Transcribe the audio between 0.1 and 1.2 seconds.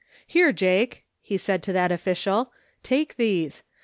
"Here, Jake,"